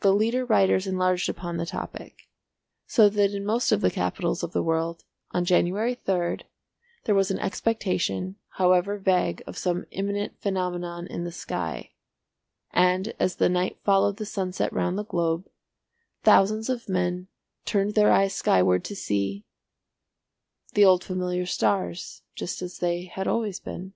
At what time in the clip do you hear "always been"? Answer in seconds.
23.28-23.92